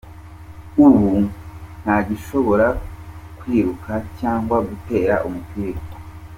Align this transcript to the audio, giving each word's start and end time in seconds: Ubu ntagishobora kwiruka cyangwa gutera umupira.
Ubu 0.85 1.09
ntagishobora 1.81 2.67
kwiruka 3.39 3.91
cyangwa 4.19 4.57
gutera 4.67 5.15
umupira. 5.27 5.79